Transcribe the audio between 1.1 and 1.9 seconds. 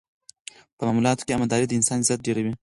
کې امانتداري د